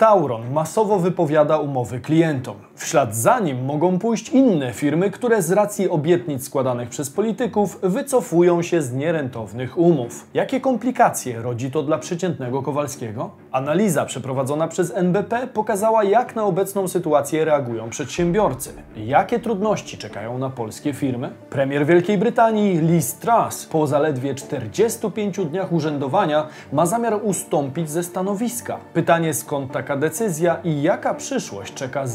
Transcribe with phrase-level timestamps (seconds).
[0.00, 2.54] Tauron masowo wypowiada umowy klientom.
[2.80, 7.78] W ślad za nim mogą pójść inne firmy, które z racji obietnic składanych przez polityków
[7.82, 10.26] wycofują się z nierentownych umów.
[10.34, 13.30] Jakie komplikacje rodzi to dla przeciętnego Kowalskiego?
[13.52, 18.72] Analiza przeprowadzona przez NBP pokazała, jak na obecną sytuację reagują przedsiębiorcy.
[18.96, 21.30] Jakie trudności czekają na polskie firmy?
[21.50, 28.78] Premier Wielkiej Brytanii Liz Truss po zaledwie 45 dniach urzędowania ma zamiar ustąpić ze stanowiska.
[28.94, 32.06] Pytanie skąd taka decyzja i jaka przyszłość czeka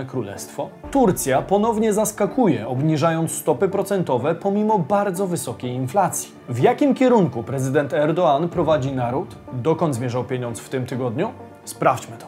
[0.00, 0.70] Zjednoczone Królestwo?
[0.90, 6.32] Turcja ponownie zaskakuje, obniżając stopy procentowe pomimo bardzo wysokiej inflacji.
[6.48, 9.36] W jakim kierunku prezydent Erdoğan prowadzi naród?
[9.52, 11.32] Dokąd zmierzał pieniądz w tym tygodniu?
[11.64, 12.26] Sprawdźmy to.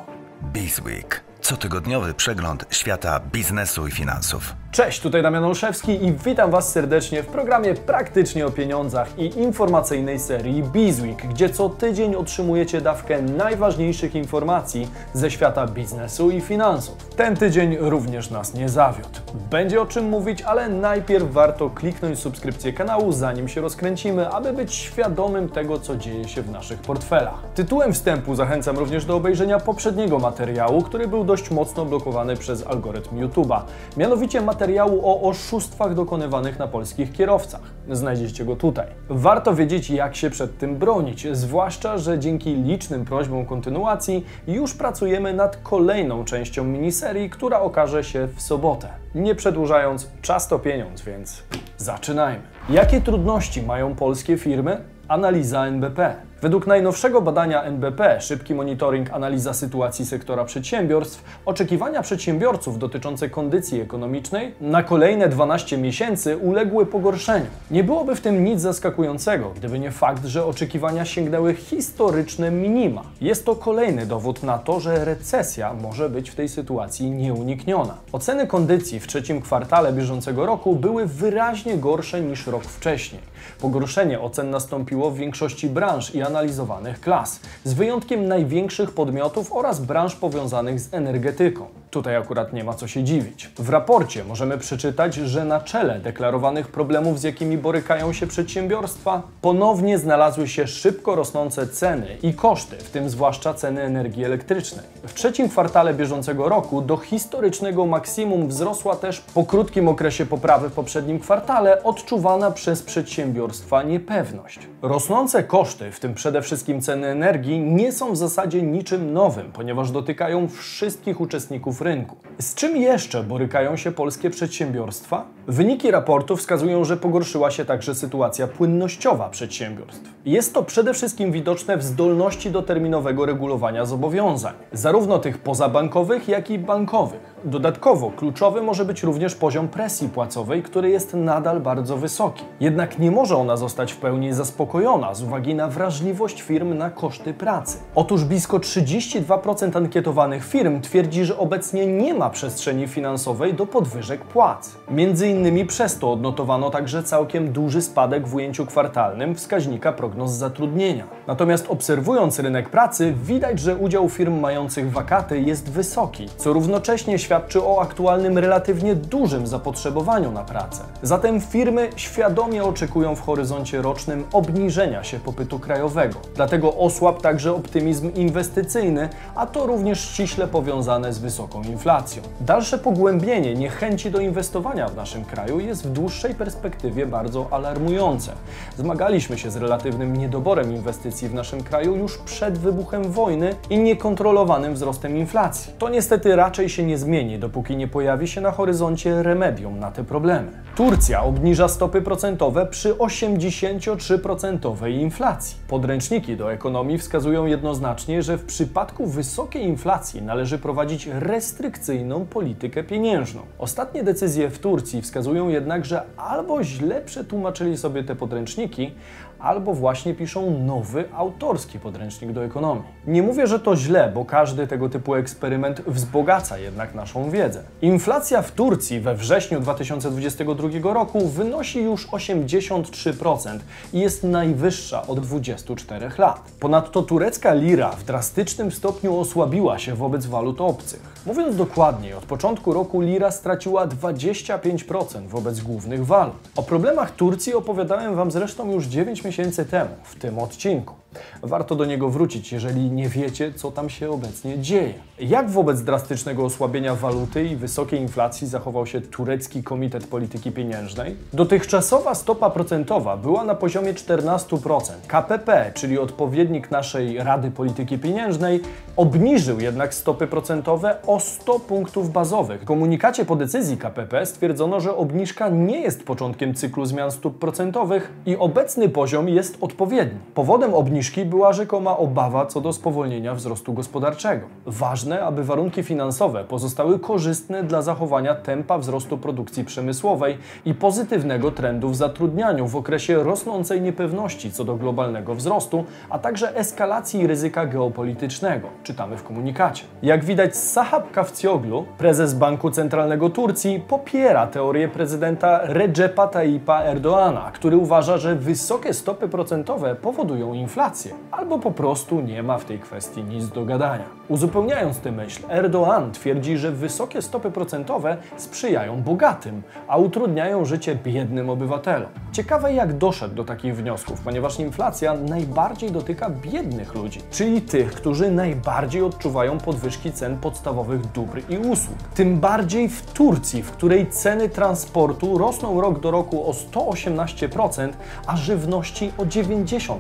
[0.53, 1.25] Bizweek.
[1.41, 4.62] Cotygodniowy przegląd świata biznesu i finansów.
[4.73, 10.19] Cześć, tutaj Damian Olszewski i witam Was serdecznie w programie Praktycznie o Pieniądzach i informacyjnej
[10.19, 16.97] serii Bizweek, gdzie co tydzień otrzymujecie dawkę najważniejszych informacji ze świata biznesu i finansów.
[17.17, 19.21] Ten tydzień również nas nie zawiódł.
[19.51, 24.75] Będzie o czym mówić, ale najpierw warto kliknąć subskrypcję kanału, zanim się rozkręcimy, aby być
[24.75, 27.43] świadomym tego, co dzieje się w naszych portfelach.
[27.55, 33.17] Tytułem wstępu zachęcam również do obejrzenia poprzedniego materiału, który był dość mocno blokowany przez algorytm
[33.17, 33.61] YouTube'a.
[33.97, 37.61] Mianowicie materiał materiału o oszustwach dokonywanych na polskich kierowcach.
[37.91, 38.87] Znajdziecie go tutaj.
[39.09, 45.33] Warto wiedzieć, jak się przed tym bronić, zwłaszcza, że dzięki licznym prośbom kontynuacji już pracujemy
[45.33, 48.89] nad kolejną częścią miniserii, która okaże się w sobotę.
[49.15, 51.43] Nie przedłużając, czas to pieniądz, więc
[51.77, 52.43] zaczynajmy.
[52.71, 54.85] Jakie trudności mają polskie firmy?
[55.09, 56.32] Analiza NBP.
[56.43, 64.55] Według najnowszego badania NBP, szybki monitoring, analiza sytuacji sektora przedsiębiorstw, oczekiwania przedsiębiorców dotyczące kondycji ekonomicznej
[64.61, 67.47] na kolejne 12 miesięcy uległy pogorszeniu.
[67.71, 73.03] Nie byłoby w tym nic zaskakującego, gdyby nie fakt, że oczekiwania sięgnęły historyczne minima.
[73.21, 77.95] Jest to kolejny dowód na to, że recesja może być w tej sytuacji nieunikniona.
[78.13, 83.33] Oceny kondycji w trzecim kwartale bieżącego roku były wyraźnie gorsze niż rok wcześniej.
[83.61, 90.17] Pogorszenie ocen nastąpiło w większości branż i analizowanych klas, z wyjątkiem największych podmiotów oraz branż
[90.17, 91.82] powiązanych z energetyką.
[91.93, 93.51] Tutaj akurat nie ma co się dziwić.
[93.59, 99.99] W raporcie możemy przeczytać, że na czele deklarowanych problemów, z jakimi borykają się przedsiębiorstwa, ponownie
[99.99, 104.85] znalazły się szybko rosnące ceny i koszty, w tym zwłaszcza ceny energii elektrycznej.
[105.07, 110.73] W trzecim kwartale bieżącego roku do historycznego maksimum wzrosła też po krótkim okresie poprawy w
[110.73, 114.59] poprzednim kwartale odczuwana przez przedsiębiorstwa niepewność.
[114.83, 119.91] Rosnące koszty, w tym przede wszystkim ceny energii, nie są w zasadzie niczym nowym, ponieważ
[119.91, 122.17] dotykają wszystkich uczestników rynku.
[122.39, 125.27] Z czym jeszcze borykają się polskie przedsiębiorstwa?
[125.49, 130.11] Wyniki raportu wskazują, że pogorszyła się także sytuacja płynnościowa przedsiębiorstw.
[130.25, 136.51] Jest to przede wszystkim widoczne w zdolności do terminowego regulowania zobowiązań, zarówno tych pozabankowych, jak
[136.51, 137.32] i bankowych.
[137.45, 142.45] Dodatkowo kluczowy może być również poziom presji płacowej, który jest nadal bardzo wysoki.
[142.61, 147.35] Jednak nie może ona zostać w pełni zaspokojona z uwagi na wrażliwość firm na koszty
[147.35, 147.79] pracy.
[147.95, 154.71] Otóż blisko 32% ankietowanych firm twierdzi, że obecnie nie ma przestrzeni finansowej do podwyżek płac.
[154.91, 161.05] Między innymi przez to odnotowano także całkiem duży spadek w ujęciu kwartalnym wskaźnika prognoz zatrudnienia.
[161.27, 167.32] Natomiast obserwując rynek pracy, widać, że udział firm mających wakaty jest wysoki, co równocześnie świadczy
[167.65, 170.83] o aktualnym relatywnie dużym zapotrzebowaniu na pracę.
[171.03, 176.19] Zatem firmy świadomie oczekują w horyzoncie rocznym obniżenia się popytu krajowego.
[176.35, 182.23] Dlatego osłabł także optymizm inwestycyjny, a to również ściśle powiązane z wysoką inflacją.
[182.41, 188.33] Dalsze pogłębienie niechęci do inwestowania w naszym kraju jest w dłuższej perspektywie bardzo alarmujące.
[188.79, 194.75] Zmagaliśmy się z relatywnym niedoborem inwestycji w naszym kraju już przed wybuchem wojny i niekontrolowanym
[194.75, 195.73] wzrostem inflacji.
[195.79, 200.05] To niestety raczej się nie zmieni, dopóki nie pojawi się na horyzoncie remedium na te
[200.05, 200.53] problemy.
[200.77, 205.57] Turcja obniża stopy procentowe przy 83% inflacji.
[205.69, 213.41] Podręczniki do ekonomii wskazują jednoznacznie, że w przypadku wysokiej inflacji należy prowadzić restrykcyjną politykę pieniężną.
[213.59, 218.95] Ostatnie decyzje w Turcji wskazują jednak, że albo źle przetłumaczyli sobie te podręczniki,
[219.43, 222.85] albo właśnie piszą nowy, autorski podręcznik do ekonomii.
[223.07, 227.63] Nie mówię, że to źle, bo każdy tego typu eksperyment wzbogaca jednak naszą wiedzę.
[227.83, 233.59] Inflacja w Turcji we wrześniu 2022 roku wynosi już 83%
[233.93, 236.41] i jest najwyższa od 24 lat.
[236.61, 241.12] Ponadto turecka lira w drastycznym stopniu osłabiła się wobec walut obcych.
[241.27, 246.49] Mówiąc dokładniej, od początku roku lira straciła 25% wobec głównych walut.
[246.57, 251.02] O problemach Turcji opowiadałem Wam zresztą już 9 miesięcy temu w tym odcinku.
[251.43, 254.95] Warto do niego wrócić, jeżeli nie wiecie, co tam się obecnie dzieje.
[255.21, 261.17] Jak wobec drastycznego osłabienia waluty i wysokiej inflacji zachował się turecki Komitet Polityki Pieniężnej?
[261.33, 264.81] Dotychczasowa stopa procentowa była na poziomie 14%.
[265.07, 268.61] KPP, czyli odpowiednik naszej Rady Polityki Pieniężnej,
[268.97, 272.63] obniżył jednak stopy procentowe o 100 punktów bazowych.
[272.63, 278.13] W komunikacie po decyzji KPP stwierdzono, że obniżka nie jest początkiem cyklu zmian stóp procentowych
[278.27, 280.19] i obecny poziom jest odpowiedni.
[280.35, 284.47] Powodem obniżki była rzekoma obawa co do spowolnienia wzrostu gospodarczego.
[284.67, 291.89] Ważne, aby warunki finansowe pozostały korzystne dla zachowania tempa wzrostu produkcji przemysłowej i pozytywnego trendu
[291.89, 298.69] w zatrudnianiu w okresie rosnącej niepewności co do globalnego wzrostu, a także eskalacji ryzyka geopolitycznego,
[298.83, 299.85] czytamy w komunikacie.
[300.03, 307.77] Jak widać, Sahab Kavcioglu, prezes Banku Centralnego Turcji, popiera teorię prezydenta Recepa Tayyipa Erdoana, który
[307.77, 310.92] uważa, że wysokie stopy procentowe powodują inflację,
[311.31, 314.05] albo po prostu nie ma w tej kwestii nic do gadania.
[314.33, 321.51] Uzupełniając tę myśl, Erdoğan twierdzi, że wysokie stopy procentowe sprzyjają bogatym, a utrudniają życie biednym
[321.51, 322.09] obywatelom.
[322.33, 328.31] Ciekawe jak doszedł do takich wniosków, ponieważ inflacja najbardziej dotyka biednych ludzi, czyli tych, którzy
[328.31, 331.99] najbardziej odczuwają podwyżki cen podstawowych dóbr i usług.
[332.15, 337.89] Tym bardziej w Turcji, w której ceny transportu rosną rok do roku o 118%,
[338.27, 339.99] a żywności o 93%.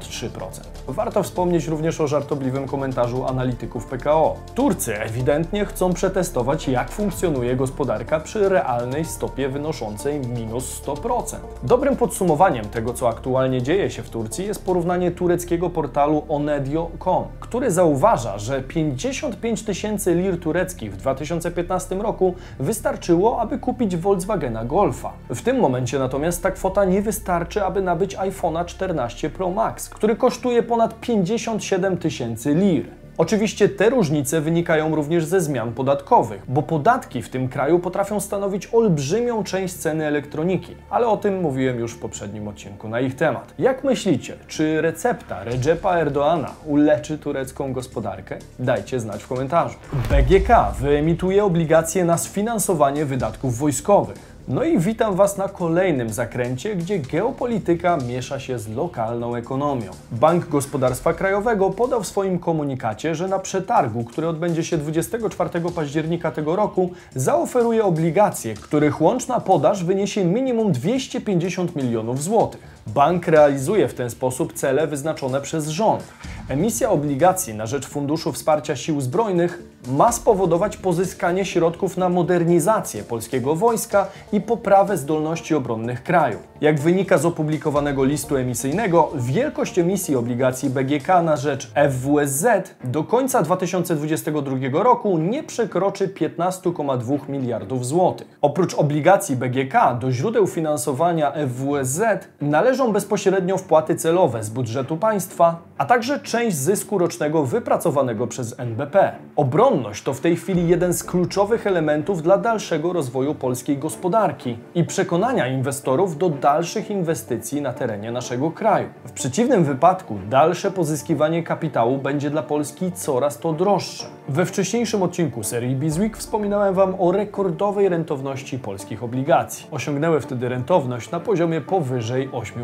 [0.88, 4.22] Warto wspomnieć również o żartobliwym komentarzu analityków PKO.
[4.55, 11.37] Turcy ewidentnie chcą przetestować, jak funkcjonuje gospodarka przy realnej stopie wynoszącej minus 100%.
[11.63, 17.71] Dobrym podsumowaniem tego, co aktualnie dzieje się w Turcji, jest porównanie tureckiego portalu onedio.com, który
[17.71, 25.13] zauważa, że 55 tysięcy lir tureckich w 2015 roku wystarczyło, aby kupić Volkswagena Golfa.
[25.31, 30.17] W tym momencie natomiast ta kwota nie wystarczy, aby nabyć iPhone'a 14 Pro Max, który
[30.17, 33.02] kosztuje ponad 57 tysięcy lir.
[33.19, 38.69] Oczywiście te różnice wynikają również ze zmian podatkowych, bo podatki w tym kraju potrafią stanowić
[38.73, 43.55] olbrzymią część ceny elektroniki, ale o tym mówiłem już w poprzednim odcinku na ich temat.
[43.59, 48.38] Jak myślicie, czy recepta Recepa Erdoana uleczy turecką gospodarkę?
[48.59, 49.75] Dajcie znać w komentarzu.
[49.93, 54.31] BGK wyemituje obligacje na sfinansowanie wydatków wojskowych.
[54.49, 59.91] No i witam Was na kolejnym zakręcie, gdzie geopolityka miesza się z lokalną ekonomią.
[60.12, 66.31] Bank Gospodarstwa Krajowego podał w swoim komunikacie, że na przetargu, który odbędzie się 24 października
[66.31, 72.72] tego roku, zaoferuje obligacje, których łączna podaż wyniesie minimum 250 milionów złotych.
[72.87, 76.05] Bank realizuje w ten sposób cele wyznaczone przez rząd.
[76.49, 83.55] Emisja obligacji na rzecz Funduszu Wsparcia Sił Zbrojnych ma spowodować pozyskanie środków na modernizację polskiego
[83.56, 86.38] wojska i poprawę zdolności obronnych kraju.
[86.61, 92.46] Jak wynika z opublikowanego listu emisyjnego, wielkość emisji obligacji BGK na rzecz FWSZ
[92.84, 98.38] do końca 2022 roku nie przekroczy 15,2 miliardów złotych.
[98.43, 102.29] Oprócz obligacji BGK do źródeł finansowania FWSZ
[102.73, 109.13] należą bezpośrednio wpłaty celowe z budżetu państwa, a także część zysku rocznego wypracowanego przez NBP.
[109.37, 114.85] Obronność to w tej chwili jeden z kluczowych elementów dla dalszego rozwoju polskiej gospodarki i
[114.85, 118.89] przekonania inwestorów do dalszych inwestycji na terenie naszego kraju.
[119.05, 124.05] W przeciwnym wypadku dalsze pozyskiwanie kapitału będzie dla Polski coraz to droższe.
[124.29, 129.67] We wcześniejszym odcinku serii Bizweek wspominałem Wam o rekordowej rentowności polskich obligacji.
[129.70, 132.62] Osiągnęły wtedy rentowność na poziomie powyżej 8%.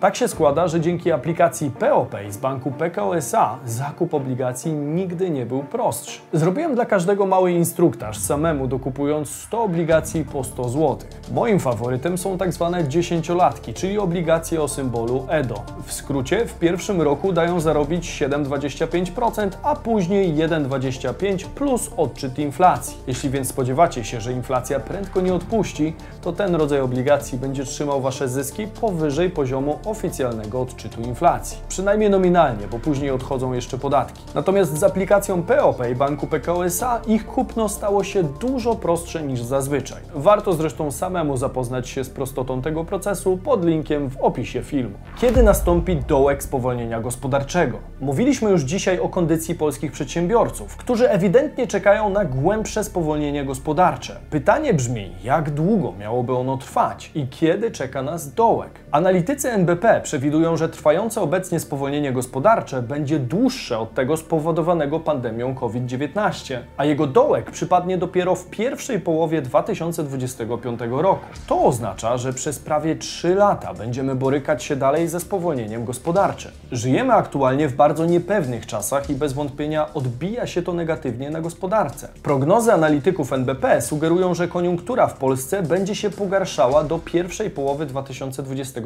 [0.00, 5.46] Tak się składa, że dzięki aplikacji POPay z banku PKO SA zakup obligacji nigdy nie
[5.46, 6.20] był prostszy.
[6.32, 10.98] Zrobiłem dla każdego mały instruktaż, samemu dokupując 100 obligacji po 100 zł.
[11.32, 15.62] Moim faworytem są tak zwane 10-latki, czyli obligacje o symbolu EDO.
[15.86, 22.96] W skrócie w pierwszym roku dają zarobić 7,25%, a później 1,25% plus odczyt inflacji.
[23.06, 28.00] Jeśli więc spodziewacie się, że inflacja prędko nie odpuści, to ten rodzaj obligacji będzie trzymał
[28.00, 31.58] Wasze zyski powyżej poziomu oficjalnego odczytu inflacji.
[31.68, 34.22] Przynajmniej nominalnie, bo później odchodzą jeszcze podatki.
[34.34, 40.02] Natomiast z aplikacją POPay banku PKO SA ich kupno stało się dużo prostsze niż zazwyczaj.
[40.14, 44.94] Warto zresztą samemu zapoznać się z prostotą tego procesu pod linkiem w opisie filmu.
[45.20, 47.78] Kiedy nastąpi dołek spowolnienia gospodarczego?
[48.00, 54.16] Mówiliśmy już dzisiaj o kondycji polskich przedsiębiorców, którzy ewidentnie czekają na głębsze spowolnienie gospodarcze.
[54.30, 58.83] Pytanie brzmi, jak długo miałoby ono trwać i kiedy czeka nas dołek?
[58.94, 66.58] Analitycy NBP przewidują, że trwające obecnie spowolnienie gospodarcze będzie dłuższe od tego spowodowanego pandemią COVID-19,
[66.76, 71.24] a jego dołek przypadnie dopiero w pierwszej połowie 2025 roku.
[71.46, 76.50] To oznacza, że przez prawie 3 lata będziemy borykać się dalej ze spowolnieniem gospodarczym.
[76.72, 82.08] Żyjemy aktualnie w bardzo niepewnych czasach i bez wątpienia odbija się to negatywnie na gospodarce.
[82.22, 87.86] Prognozy analityków NBP sugerują, że koniunktura w Polsce będzie się pogarszała do pierwszej połowy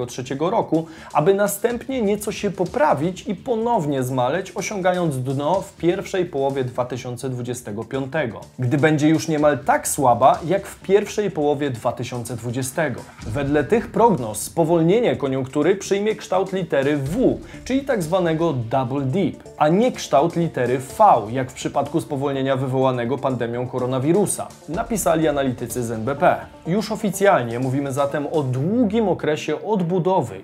[0.06, 6.64] 2023 roku, aby następnie nieco się poprawić i ponownie zmaleć, osiągając dno w pierwszej połowie
[6.64, 8.12] 2025,
[8.58, 12.82] gdy będzie już niemal tak słaba jak w pierwszej połowie 2020.
[13.26, 19.68] Wedle tych prognoz spowolnienie koniunktury przyjmie kształt litery W, czyli tak zwanego double dip, a
[19.68, 26.36] nie kształt litery V, jak w przypadku spowolnienia wywołanego pandemią koronawirusa, napisali analitycy z NBP.
[26.66, 29.87] Już oficjalnie mówimy zatem o długim okresie odbudowy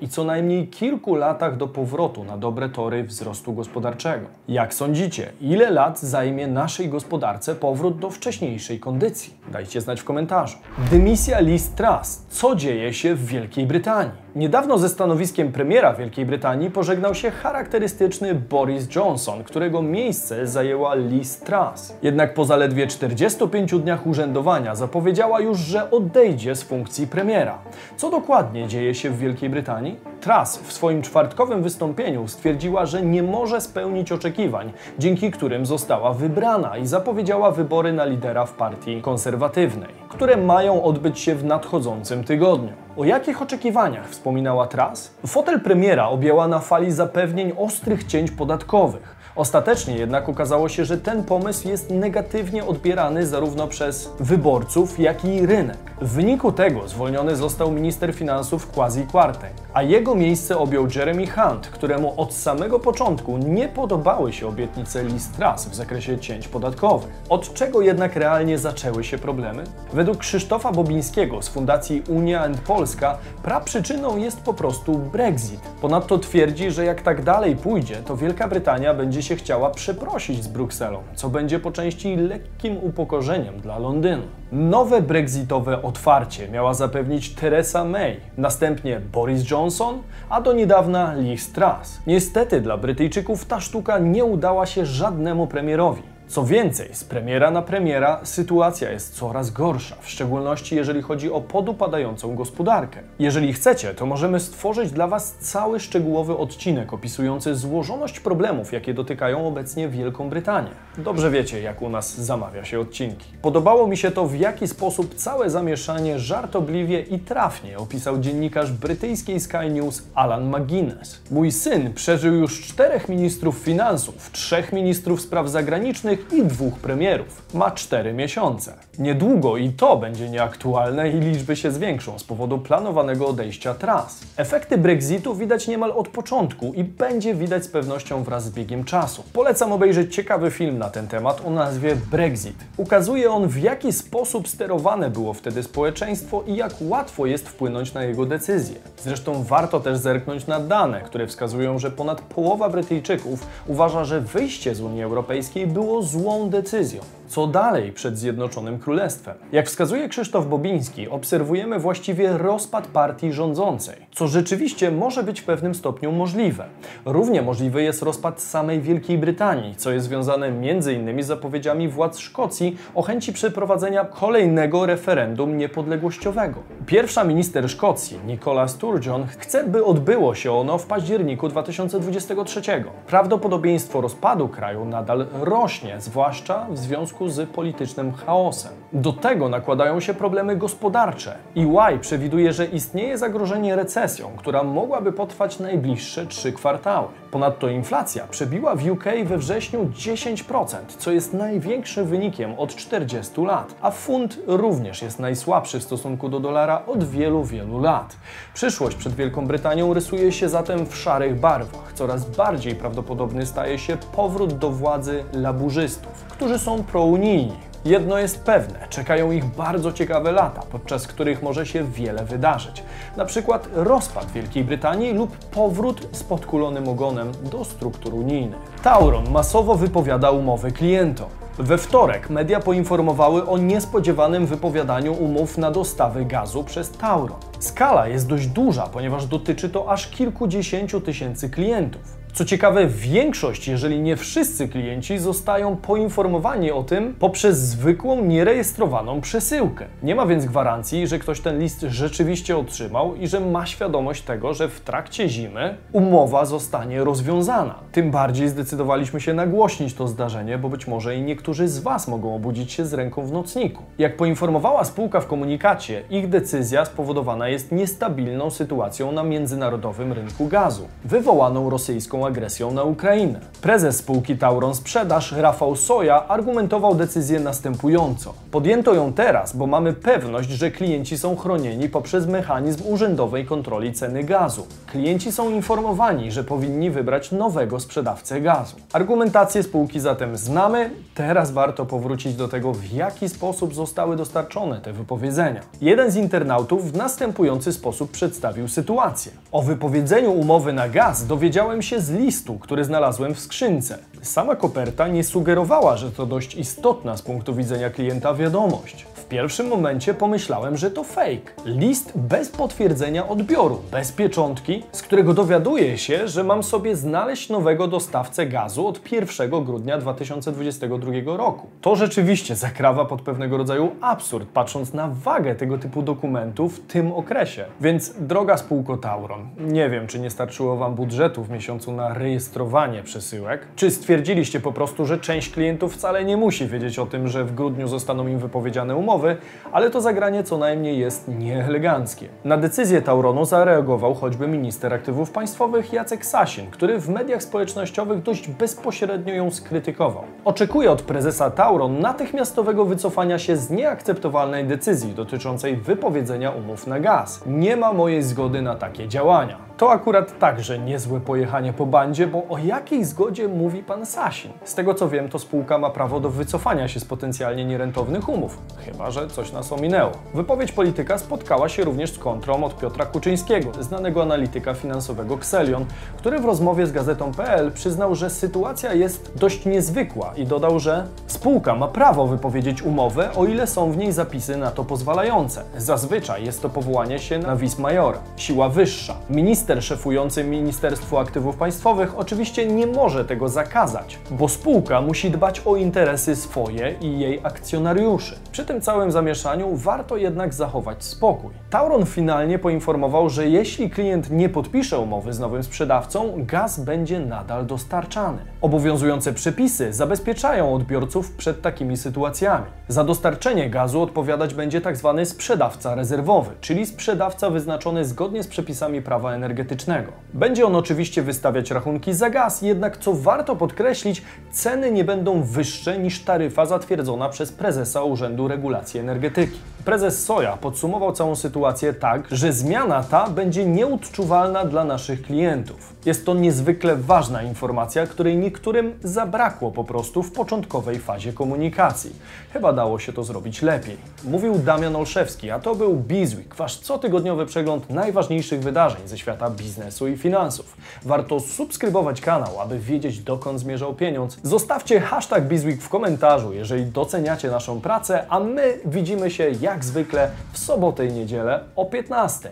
[0.00, 4.26] i co najmniej kilku latach do powrotu na dobre tory wzrostu gospodarczego.
[4.48, 9.34] Jak sądzicie, ile lat zajmie naszej gospodarce powrót do wcześniejszej kondycji?
[9.52, 10.58] Dajcie znać w komentarzu.
[10.90, 12.26] Dymisja Liz Truss.
[12.28, 14.23] Co dzieje się w Wielkiej Brytanii?
[14.36, 21.40] Niedawno ze stanowiskiem premiera Wielkiej Brytanii pożegnał się charakterystyczny Boris Johnson, którego miejsce zajęła Liz
[21.40, 21.96] Truss.
[22.02, 27.58] Jednak po zaledwie 45 dniach urzędowania zapowiedziała już, że odejdzie z funkcji premiera.
[27.96, 30.00] Co dokładnie dzieje się w Wielkiej Brytanii?
[30.20, 36.76] Truss w swoim czwartkowym wystąpieniu stwierdziła, że nie może spełnić oczekiwań, dzięki którym została wybrana
[36.76, 42.83] i zapowiedziała wybory na lidera w partii konserwatywnej, które mają odbyć się w nadchodzącym tygodniu.
[42.96, 45.10] O jakich oczekiwaniach wspominała Truss?
[45.26, 49.13] Fotel premiera objęła na fali zapewnień ostrych cięć podatkowych.
[49.36, 55.46] Ostatecznie jednak okazało się, że ten pomysł jest negatywnie odbierany zarówno przez wyborców, jak i
[55.46, 55.78] rynek.
[56.00, 61.66] W wyniku tego zwolniony został minister finansów Quasi Kwarteng, a jego miejsce objął Jeremy Hunt,
[61.66, 67.12] któremu od samego początku nie podobały się obietnice Liz Truss w zakresie cięć podatkowych.
[67.28, 69.64] Od czego jednak realnie zaczęły się problemy?
[69.92, 75.60] Według Krzysztofa Bobińskiego z Fundacji Unia and Polska praprzyczyną jest po prostu Brexit.
[75.80, 80.48] Ponadto twierdzi, że jak tak dalej pójdzie, to Wielka Brytania będzie się chciała przeprosić z
[80.48, 84.22] Brukselą, co będzie po części lekkim upokorzeniem dla Londynu.
[84.52, 92.00] Nowe brexitowe otwarcie miała zapewnić Theresa May, następnie Boris Johnson, a do niedawna Liz Truss.
[92.06, 96.13] Niestety dla Brytyjczyków ta sztuka nie udała się żadnemu premierowi.
[96.28, 101.40] Co więcej, z premiera na premiera sytuacja jest coraz gorsza, w szczególności jeżeli chodzi o
[101.40, 103.00] podupadającą gospodarkę.
[103.18, 109.48] Jeżeli chcecie, to możemy stworzyć dla Was cały szczegółowy odcinek opisujący złożoność problemów, jakie dotykają
[109.48, 110.70] obecnie Wielką Brytanię.
[110.98, 113.26] Dobrze wiecie, jak u nas zamawia się odcinki.
[113.42, 119.40] Podobało mi się to, w jaki sposób całe zamieszanie żartobliwie i trafnie opisał dziennikarz brytyjskiej
[119.40, 121.22] Sky News Alan McGuinness.
[121.30, 127.42] Mój syn przeżył już czterech ministrów finansów, trzech ministrów spraw zagranicznych i dwóch premierów.
[127.54, 128.74] Ma 4 miesiące.
[128.98, 134.20] Niedługo i to będzie nieaktualne i liczby się zwiększą z powodu planowanego odejścia tras.
[134.36, 139.24] Efekty Brexitu widać niemal od początku i będzie widać z pewnością wraz z biegiem czasu.
[139.32, 142.56] Polecam obejrzeć ciekawy film na ten temat o nazwie Brexit.
[142.76, 148.04] Ukazuje on w jaki sposób sterowane było wtedy społeczeństwo i jak łatwo jest wpłynąć na
[148.04, 148.76] jego decyzje.
[149.02, 154.74] Zresztą warto też zerknąć na dane, które wskazują, że ponad połowa Brytyjczyków uważa, że wyjście
[154.74, 157.02] z Unii Europejskiej było złą decyzją.
[157.26, 159.34] Co dalej przed Zjednoczonym Królestwem?
[159.52, 165.74] Jak wskazuje Krzysztof Bobiński, obserwujemy właściwie rozpad partii rządzącej, co rzeczywiście może być w pewnym
[165.74, 166.64] stopniu możliwe.
[167.04, 171.22] Równie możliwy jest rozpad samej Wielkiej Brytanii, co jest związane m.in.
[171.22, 176.60] z zapowiedziami władz Szkocji o chęci przeprowadzenia kolejnego referendum niepodległościowego.
[176.86, 182.62] Pierwsza minister Szkocji, Nicola Sturgeon, chce, by odbyło się ono w październiku 2023.
[183.06, 188.72] Prawdopodobieństwo rozpadu kraju nadal rośnie, zwłaszcza w związku z politycznym chaosem.
[188.92, 191.38] Do tego nakładają się problemy gospodarcze.
[191.56, 197.08] EY przewiduje, że istnieje zagrożenie recesją, która mogłaby potrwać najbliższe trzy kwartały.
[197.30, 203.74] Ponadto inflacja przebiła w UK we wrześniu 10%, co jest największym wynikiem od 40 lat,
[203.80, 208.16] a funt również jest najsłabszy w stosunku do dolara od wielu, wielu lat.
[208.54, 211.92] Przyszłość przed Wielką Brytanią rysuje się zatem w szarych barwach.
[211.92, 217.52] Coraz bardziej prawdopodobny staje się powrót do władzy laburzystów, którzy są prounijni.
[217.84, 222.82] Jedno jest pewne, czekają ich bardzo ciekawe lata, podczas których może się wiele wydarzyć.
[223.16, 228.58] Na przykład rozpad Wielkiej Brytanii lub powrót z podkulonym ogonem do struktur unijnych.
[228.82, 231.28] Tauron masowo wypowiada umowy klientom.
[231.58, 237.38] We wtorek media poinformowały o niespodziewanym wypowiadaniu umów na dostawy gazu przez Tauron.
[237.58, 242.23] Skala jest dość duża, ponieważ dotyczy to aż kilkudziesięciu tysięcy klientów.
[242.34, 249.86] Co ciekawe, większość, jeżeli nie wszyscy klienci zostają poinformowani o tym poprzez zwykłą, nierejestrowaną przesyłkę.
[250.02, 254.54] Nie ma więc gwarancji, że ktoś ten list rzeczywiście otrzymał i że ma świadomość tego,
[254.54, 257.74] że w trakcie zimy umowa zostanie rozwiązana.
[257.92, 262.34] Tym bardziej zdecydowaliśmy się nagłośnić to zdarzenie, bo być może i niektórzy z Was mogą
[262.34, 263.82] obudzić się z ręką w nocniku.
[263.98, 270.88] Jak poinformowała spółka w komunikacie, ich decyzja spowodowana jest niestabilną sytuacją na międzynarodowym rynku gazu,
[271.04, 273.40] wywołaną rosyjską agresją na Ukrainę.
[273.62, 278.34] Prezes spółki Tauron Sprzedaż Rafał Soja argumentował decyzję następująco.
[278.50, 284.24] Podjęto ją teraz, bo mamy pewność, że klienci są chronieni poprzez mechanizm urzędowej kontroli ceny
[284.24, 284.66] gazu.
[284.86, 288.76] Klienci są informowani, że powinni wybrać nowego sprzedawcę gazu.
[288.92, 294.92] Argumentację spółki zatem znamy, teraz warto powrócić do tego, w jaki sposób zostały dostarczone te
[294.92, 295.60] wypowiedzenia.
[295.80, 299.32] Jeden z internautów w następujący sposób przedstawił sytuację.
[299.52, 303.98] O wypowiedzeniu umowy na gaz dowiedziałem się z listu, który znalazłem w skrzynce.
[304.22, 309.06] Sama koperta nie sugerowała, że to dość istotna z punktu widzenia klienta wiadomość.
[309.14, 311.52] W pierwszym momencie pomyślałem, że to fake.
[311.64, 317.88] List bez potwierdzenia odbioru, bez pieczątki, z którego dowiaduję się, że mam sobie znaleźć nowego
[317.88, 321.66] dostawcę gazu od 1 grudnia 2022 roku.
[321.80, 327.12] To rzeczywiście zakrawa pod pewnego rodzaju absurd, patrząc na wagę tego typu dokumentu w tym
[327.12, 327.64] okresie.
[327.80, 333.02] Więc droga spółko Tauron, nie wiem, czy nie starczyło Wam budżetu w miesiącu na rejestrowanie
[333.02, 337.44] przesyłek, czy stwierdziliście po prostu, że część klientów wcale nie musi wiedzieć o tym, że
[337.44, 339.36] w grudniu zostaną im wypowiedziane umowy,
[339.72, 342.28] ale to zagranie co najmniej jest nieeleganckie.
[342.44, 348.48] Na decyzję Tauronu zareagował choćby minister aktywów państwowych Jacek Sasin, który w mediach społecznościowych dość
[348.48, 350.24] bezpośrednio ją skrytykował.
[350.44, 357.42] Oczekuje od prezesa Tauron natychmiastowego wycofania się z nieakceptowalnej decyzji dotyczącej wypowiedzenia umów na gaz.
[357.46, 359.58] Nie ma mojej zgody na takie działania.
[359.76, 364.52] To akurat także niezłe pojechanie po bandzie, bo o jakiej zgodzie mówi pan Sasin?
[364.64, 368.58] Z tego co wiem, to spółka ma prawo do wycofania się z potencjalnie nierentownych umów,
[368.84, 370.12] chyba że coś nas ominęło.
[370.34, 375.84] Wypowiedź polityka spotkała się również z kontrą od Piotra Kuczyńskiego, znanego analityka finansowego Xelion,
[376.16, 381.74] który w rozmowie z gazetą.pl przyznał, że sytuacja jest dość niezwykła i dodał, że spółka
[381.74, 385.64] ma prawo wypowiedzieć umowę, o ile są w niej zapisy na to pozwalające.
[385.76, 389.14] Zazwyczaj jest to powołanie się na vis majora, siła wyższa.
[389.30, 395.62] Minister minister szefujący Ministerstwu Aktywów Państwowych oczywiście nie może tego zakazać, bo spółka musi dbać
[395.64, 398.38] o interesy swoje i jej akcjonariuszy.
[398.52, 401.50] Przy tym całym zamieszaniu warto jednak zachować spokój.
[401.70, 407.66] Tauron finalnie poinformował, że jeśli klient nie podpisze umowy z nowym sprzedawcą, gaz będzie nadal
[407.66, 408.38] dostarczany.
[408.60, 412.66] Obowiązujące przepisy zabezpieczają odbiorców przed takimi sytuacjami.
[412.88, 415.14] Za dostarczenie gazu odpowiadać będzie tzw.
[415.16, 420.12] Tak sprzedawca rezerwowy, czyli sprzedawca wyznaczony zgodnie z przepisami prawa energetycznego energetycznego.
[420.34, 425.98] Będzie on oczywiście wystawiać rachunki za gaz, jednak co warto podkreślić, ceny nie będą wyższe
[425.98, 429.58] niż taryfa zatwierdzona przez prezesa Urzędu Regulacji Energetyki.
[429.84, 435.94] Prezes Soja podsumował całą sytuację tak, że zmiana ta będzie nieodczuwalna dla naszych klientów.
[436.06, 442.12] Jest to niezwykle ważna informacja, której niektórym zabrakło po prostu w początkowej fazie komunikacji.
[442.52, 443.96] Chyba dało się to zrobić lepiej.
[444.24, 450.08] Mówił Damian Olszewski, a to był Bizweek, wasz cotygodniowy przegląd najważniejszych wydarzeń ze świata biznesu
[450.08, 450.76] i finansów.
[451.02, 454.38] Warto subskrybować kanał, aby wiedzieć dokąd zmierzał pieniądz.
[454.42, 459.84] Zostawcie hashtag Bizweek w komentarzu, jeżeli doceniacie naszą pracę, a my widzimy się jak jak
[459.84, 462.50] zwykle w sobotę i niedzielę o 15.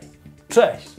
[0.49, 0.97] Cześć!